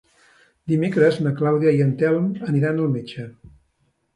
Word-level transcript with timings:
Dimecres 0.71 1.19
na 1.27 1.33
Clàudia 1.41 1.73
i 1.81 1.83
en 1.87 1.91
Telm 2.01 2.27
aniran 2.49 2.83
al 2.87 2.91
metge. 2.99 3.29